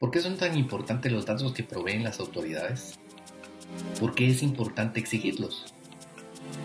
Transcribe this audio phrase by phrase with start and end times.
[0.00, 2.98] ¿Por qué son tan importantes los datos que proveen las autoridades?
[4.00, 5.74] ¿Por qué es importante exigirlos?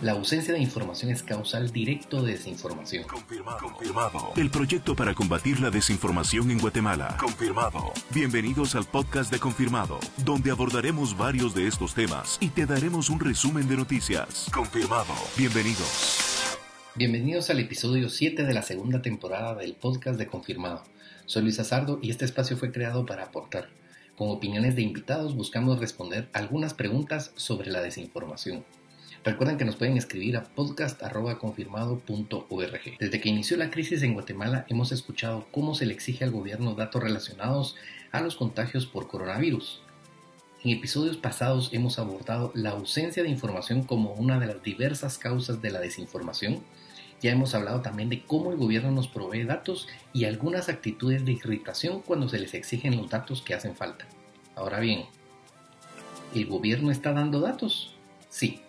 [0.00, 3.02] La ausencia de información es causal directo de desinformación.
[3.02, 3.58] Confirmado.
[3.58, 4.32] Confirmado.
[4.36, 7.16] El proyecto para combatir la desinformación en Guatemala.
[7.18, 7.92] Confirmado.
[8.10, 13.18] Bienvenidos al podcast de Confirmado, donde abordaremos varios de estos temas y te daremos un
[13.18, 14.46] resumen de noticias.
[14.54, 15.14] Confirmado.
[15.36, 16.56] Bienvenidos.
[16.94, 20.84] Bienvenidos al episodio 7 de la segunda temporada del podcast de Confirmado.
[21.26, 23.68] Soy Luis Azardo y este espacio fue creado para aportar.
[24.16, 28.64] Con opiniones de invitados buscamos responder algunas preguntas sobre la desinformación.
[29.24, 32.98] Recuerden que nos pueden escribir a podcast.confirmado.org.
[33.00, 36.76] Desde que inició la crisis en Guatemala hemos escuchado cómo se le exige al gobierno
[36.76, 37.74] datos relacionados
[38.12, 39.82] a los contagios por coronavirus.
[40.62, 45.60] En episodios pasados hemos abordado la ausencia de información como una de las diversas causas
[45.60, 46.62] de la desinformación
[47.22, 51.32] ya hemos hablado también de cómo el gobierno nos provee datos y algunas actitudes de
[51.32, 54.06] irritación cuando se les exigen los datos que hacen falta.
[54.54, 55.06] Ahora bien,
[56.34, 57.94] ¿el gobierno está dando datos?
[58.28, 58.60] Sí.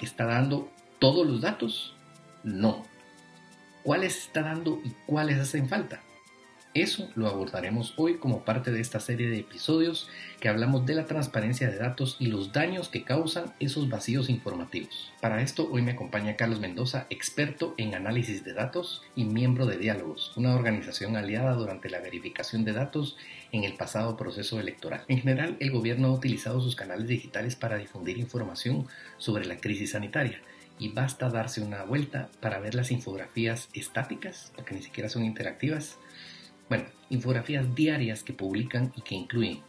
[0.00, 1.94] ¿Está dando todos los datos?
[2.42, 2.84] No.
[3.82, 6.02] ¿Cuáles está dando y cuáles hacen falta?
[6.74, 10.08] Eso lo abordaremos hoy como parte de esta serie de episodios
[10.40, 15.12] que hablamos de la transparencia de datos y los daños que causan esos vacíos informativos.
[15.20, 19.76] Para esto hoy me acompaña Carlos Mendoza, experto en análisis de datos y miembro de
[19.76, 23.18] Diálogos, una organización aliada durante la verificación de datos
[23.52, 25.04] en el pasado proceso electoral.
[25.08, 28.86] En general, el gobierno ha utilizado sus canales digitales para difundir información
[29.18, 30.40] sobre la crisis sanitaria
[30.78, 35.98] y basta darse una vuelta para ver las infografías estáticas, porque ni siquiera son interactivas,
[36.72, 39.60] bueno, infografías diarias que publican y que incluyen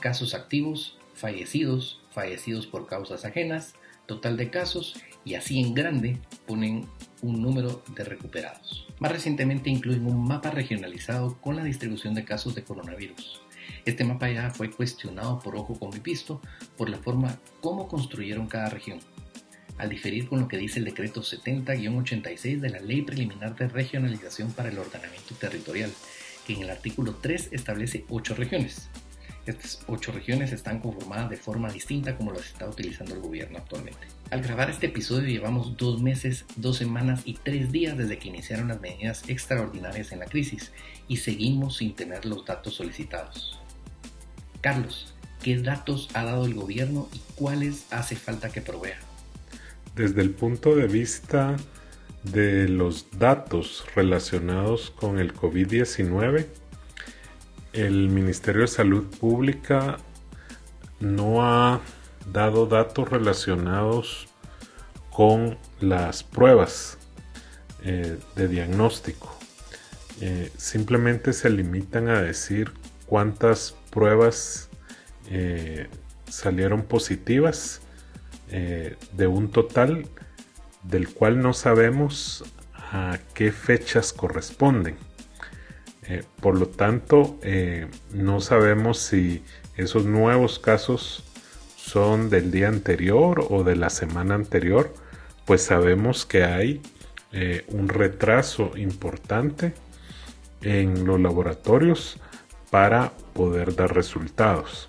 [0.00, 3.74] casos activos, fallecidos, fallecidos por causas ajenas,
[4.06, 4.94] total de casos
[5.26, 6.88] y así en grande ponen
[7.20, 8.86] un número de recuperados.
[8.98, 13.42] Más recientemente incluyen un mapa regionalizado con la distribución de casos de coronavirus.
[13.84, 16.40] Este mapa ya fue cuestionado por Ojo con mi pisto
[16.78, 19.00] por la forma como construyeron cada región,
[19.78, 24.52] al diferir con lo que dice el decreto 70-86 de la Ley Preliminar de Regionalización
[24.52, 25.90] para el Ordenamiento Territorial,
[26.46, 28.88] que en el artículo 3 establece 8 regiones.
[29.44, 34.06] Estas 8 regiones están conformadas de forma distinta como las está utilizando el gobierno actualmente.
[34.30, 38.68] Al grabar este episodio llevamos dos meses, dos semanas y tres días desde que iniciaron
[38.68, 40.70] las medidas extraordinarias en la crisis
[41.08, 43.58] y seguimos sin tener los datos solicitados.
[44.60, 48.96] Carlos, ¿qué datos ha dado el gobierno y cuáles hace falta que provea?
[49.94, 51.56] Desde el punto de vista
[52.22, 56.46] de los datos relacionados con el COVID-19,
[57.74, 59.98] el Ministerio de Salud Pública
[60.98, 61.80] no ha
[62.32, 64.28] dado datos relacionados
[65.10, 66.96] con las pruebas
[67.82, 69.36] eh, de diagnóstico.
[70.22, 72.72] Eh, simplemente se limitan a decir
[73.06, 74.70] cuántas pruebas
[75.28, 75.88] eh,
[76.28, 77.82] salieron positivas
[78.52, 80.06] de un total
[80.82, 84.96] del cual no sabemos a qué fechas corresponden.
[86.04, 89.42] Eh, por lo tanto, eh, no sabemos si
[89.76, 91.24] esos nuevos casos
[91.76, 94.92] son del día anterior o de la semana anterior,
[95.46, 96.82] pues sabemos que hay
[97.32, 99.74] eh, un retraso importante
[100.60, 102.18] en los laboratorios
[102.70, 104.88] para poder dar resultados.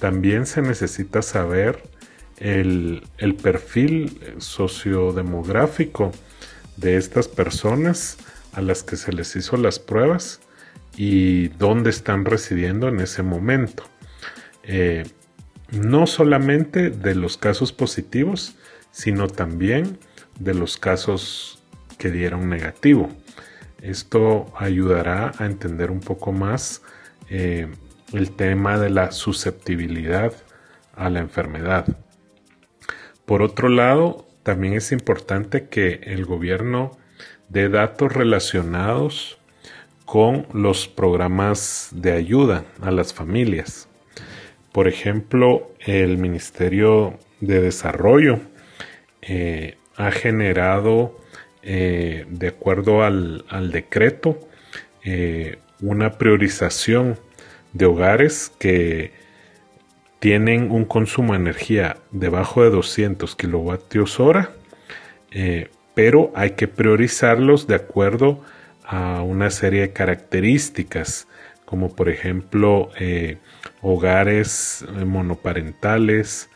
[0.00, 1.82] También se necesita saber
[2.42, 6.10] el, perfil sociodemográfico
[6.76, 8.18] de estas personas
[8.52, 10.40] a las que se les hizo las pruebas
[10.96, 13.84] y dónde están residiendo en ese momento.
[14.64, 15.04] Eh,
[15.70, 18.56] no solamente de los casos positivos,
[18.90, 19.98] sino también
[20.38, 21.62] de los casos
[21.96, 23.08] que dieron negativo.
[23.80, 26.82] Esto ayudará a entender un poco más
[27.30, 27.68] eh,
[28.12, 30.32] el tema de la susceptibilidad
[30.94, 31.86] a la enfermedad.
[33.26, 36.98] Por otro lado, también es importante que el gobierno
[37.48, 39.38] dé datos relacionados
[40.04, 43.88] con los programas de ayuda a las familias.
[44.72, 48.40] Por ejemplo, el Ministerio de Desarrollo
[49.20, 51.16] eh, ha generado,
[51.62, 54.38] eh, de acuerdo al, decreto,
[55.04, 57.18] eh, una priorización
[57.72, 59.12] de hogares que
[60.22, 64.52] tienen un consumo de energía debajo de 200 kilovatios hora,
[65.32, 68.40] eh, pero hay que priorizarlos de acuerdo
[68.84, 71.26] a una serie de características,
[71.64, 73.38] como por ejemplo eh,
[73.80, 76.48] hogares eh, monoparentales,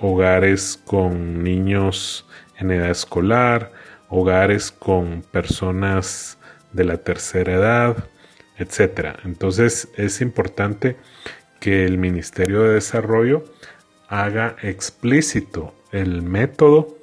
[0.00, 2.26] hogares con niños
[2.58, 3.72] en edad escolar,
[4.10, 6.36] hogares con personas
[6.72, 8.04] de la tercera edad,
[8.58, 9.16] etc.
[9.24, 10.96] Entonces es importante
[11.62, 13.44] que el Ministerio de Desarrollo
[14.08, 16.98] haga explícito el método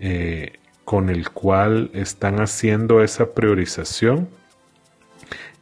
[0.00, 0.54] eh,
[0.84, 4.28] con el cual están haciendo esa priorización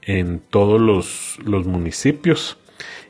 [0.01, 2.57] en todos los, municipios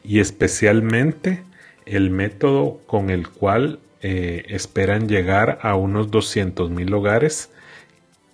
[0.03, 1.45] y especialmente
[1.87, 7.53] el método con el cual eh, esperan llegar a unos 200 mil hogares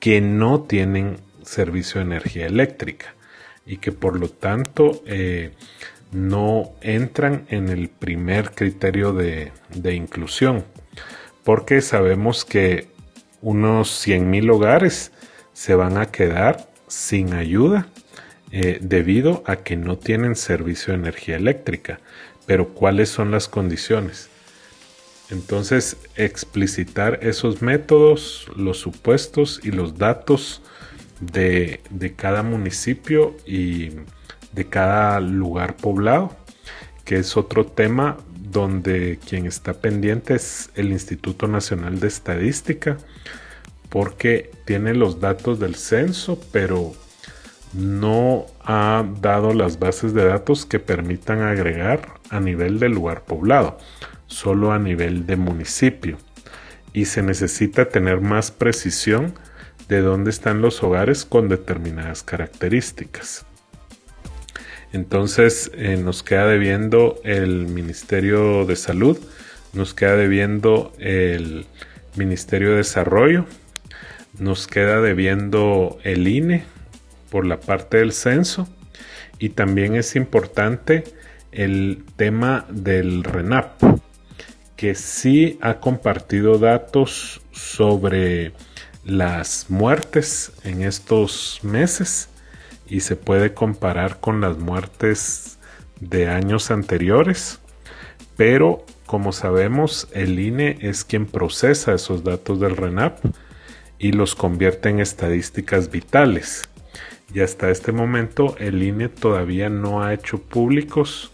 [0.01, 3.15] que no tienen servicio de energía eléctrica
[3.67, 5.51] y que por lo tanto eh,
[6.15, 9.51] no entran en el primer criterio de,
[9.93, 10.65] inclusión
[11.43, 12.89] porque sabemos que
[13.43, 15.11] unos 100 mil hogares
[15.53, 17.89] se van a quedar sin ayuda
[18.53, 21.99] eh, debido a que no tienen servicio de energía eléctrica.
[22.47, 24.31] Pero ¿cuáles son las condiciones?
[25.31, 30.63] Entonces, explicitar esos métodos, los supuestos y los datos
[31.21, 31.81] de,
[32.17, 33.91] cada municipio y
[34.55, 36.37] de cada lugar poblado,
[37.05, 42.97] que es otro tema donde quien está pendiente es el Instituto Nacional de Estadística,
[43.89, 46.93] porque tiene los datos del censo, pero
[47.73, 53.79] no ha dado las bases de datos que permitan agregar a nivel del lugar poblado
[54.27, 56.19] solo a nivel de municipio
[56.93, 59.35] y se necesita tener más precisión
[59.89, 63.45] de dónde están los hogares con determinadas características.
[64.95, 69.19] Entonces eh, nos queda debiendo el Ministerio de Salud,
[69.73, 71.67] nos queda debiendo el
[72.15, 73.45] Ministerio de Desarrollo,
[74.39, 76.63] nos queda debiendo el INE
[77.29, 78.69] por la parte del censo
[79.41, 81.03] y también es importante
[81.51, 83.83] el tema del RENAP,
[84.77, 88.53] que sí ha compartido datos sobre
[89.05, 92.29] las muertes en estos meses
[92.87, 95.59] y se puede comparar con las muertes
[96.01, 97.61] de años anteriores,
[98.37, 103.25] pero como sabemos el INE es quien procesa esos datos del RENAP
[103.99, 106.63] y los convierte en estadísticas vitales.
[107.33, 111.33] Y hasta este momento el INE todavía no ha hecho públicos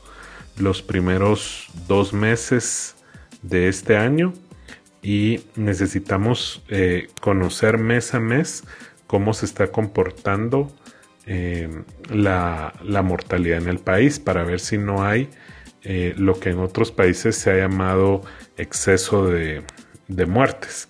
[0.56, 2.97] los primeros dos meses
[3.43, 4.32] de este año
[5.02, 8.64] y necesitamos eh, conocer mes a mes
[9.06, 10.70] cómo se está comportando
[11.32, 11.68] eh,
[12.10, 12.72] la,
[13.04, 15.28] mortalidad en el país para ver si no hay
[15.84, 18.22] eh, lo que en otros países se ha llamado
[18.56, 19.62] exceso de,
[20.26, 20.88] muertes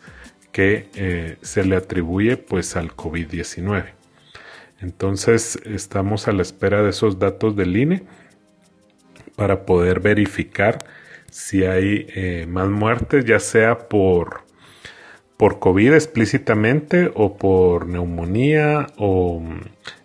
[0.50, 3.92] que se le atribuye pues al COVID-19.
[4.80, 8.02] Entonces estamos a la espera de esos datos del INE
[9.36, 10.78] para poder verificar
[11.30, 14.42] si hay eh, más muertes, ya sea por,
[15.36, 19.42] por COVID explícitamente o por neumonía o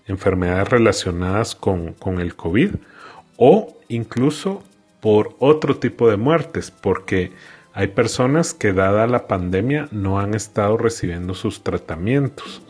[0.07, 2.75] enfermedades relacionadas con, con el COVID
[3.37, 4.63] o incluso
[4.99, 7.31] por otro tipo de muertes, porque
[7.73, 12.61] hay personas que dada la pandemia no han estado recibiendo sus tratamientos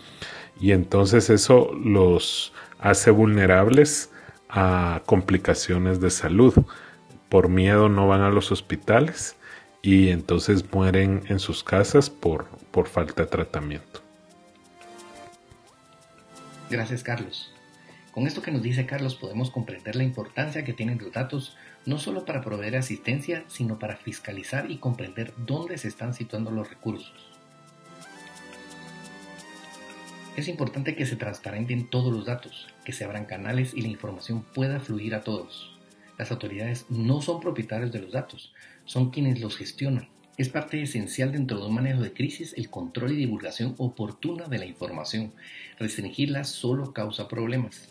[0.59, 4.09] y entonces eso los hace vulnerables
[4.49, 6.53] a complicaciones de salud
[7.29, 9.35] por miedo no van a los hospitales
[9.81, 14.04] y entonces mueren en sus casas por, por falta de tratamiento.
[16.69, 17.51] Gracias Carlos.
[18.11, 21.99] Con esto que nos dice Carlos podemos comprender la importancia que tienen los datos no
[21.99, 27.13] solo para proveer asistencia, sino para fiscalizar y comprender dónde se están situando los recursos.
[30.35, 34.41] Es importante que se transparenten todos los datos, que se abran canales y la información
[34.41, 35.77] pueda fluir a todos.
[36.17, 38.53] Las autoridades no son propietarios de los datos,
[38.85, 40.09] son quienes los gestionan.
[40.37, 44.57] Es parte esencial dentro de un manejo de crisis el control y divulgación oportuna de
[44.57, 45.31] la información.
[45.79, 47.87] Restringirla solo causa problemas.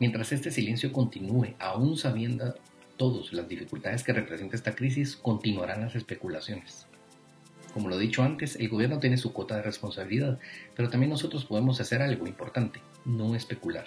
[0.00, 2.56] Mientras este silencio continúe, aún sabiendo
[2.96, 6.86] todos las dificultades que representa esta crisis, continuarán las especulaciones.
[7.72, 10.40] Como lo he dicho antes, el gobierno tiene su cuota de responsabilidad,
[10.74, 13.86] pero también nosotros podemos hacer algo importante, no especular.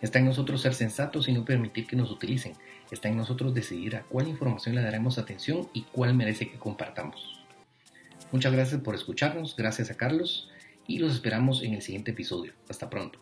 [0.00, 2.52] Está en nosotros ser sensatos y no permitir que nos utilicen.
[2.90, 7.44] Está en nosotros decidir a cuál información le daremos atención y cuál merece que compartamos.
[8.30, 10.50] Muchas gracias por escucharnos, gracias a Carlos
[10.86, 12.52] y los esperamos en el siguiente episodio.
[12.68, 13.18] Hasta pronto.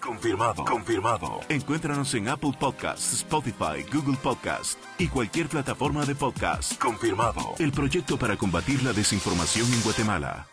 [0.00, 1.40] Confirmado, confirmado.
[1.48, 6.78] Encuéntranos en Apple Podcasts, Spotify, Google Podcasts y cualquier plataforma de podcast.
[6.80, 7.54] Confirmado.
[7.58, 10.46] El proyecto para combatir la desinformación en Guatemala.